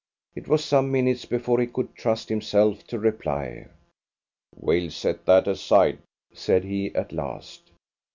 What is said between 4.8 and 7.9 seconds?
set that aside," said he at last.